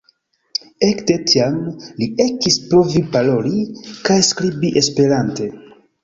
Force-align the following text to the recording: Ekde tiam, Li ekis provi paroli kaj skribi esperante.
Ekde 0.85 1.17
tiam, 1.31 1.57
Li 1.99 2.07
ekis 2.25 2.57
provi 2.71 3.03
paroli 3.15 3.59
kaj 4.09 4.17
skribi 4.29 4.71
esperante. 4.83 5.51